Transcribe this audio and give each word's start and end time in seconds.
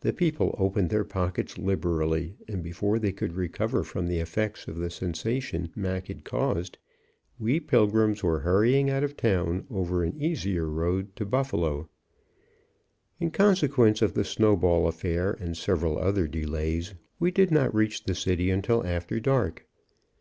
The 0.00 0.12
people 0.12 0.56
opened 0.58 0.90
their 0.90 1.04
pockets 1.04 1.56
liberally, 1.56 2.34
and 2.48 2.64
before 2.64 2.98
they 2.98 3.12
could 3.12 3.34
recover 3.34 3.84
from 3.84 4.08
the 4.08 4.18
effects 4.18 4.66
of 4.66 4.74
the 4.78 4.90
sensation 4.90 5.70
Mac 5.76 6.08
had 6.08 6.24
caused, 6.24 6.78
we 7.38 7.60
pilgrims 7.60 8.24
were 8.24 8.40
hurrying 8.40 8.90
out 8.90 9.04
of 9.04 9.16
town, 9.16 9.64
over 9.70 10.02
an 10.02 10.20
easier 10.20 10.66
road 10.66 11.14
to 11.14 11.24
Buffalo. 11.24 11.88
In 13.20 13.30
consequence 13.30 14.02
of 14.02 14.14
the 14.14 14.24
snowball 14.24 14.88
affair 14.88 15.34
and 15.38 15.56
several 15.56 15.96
other 15.96 16.26
delays, 16.26 16.94
we 17.20 17.30
did 17.30 17.52
not 17.52 17.72
reach 17.72 18.02
the 18.02 18.16
city 18.16 18.50
until 18.50 18.84
after 18.84 19.20
dark. 19.20 19.68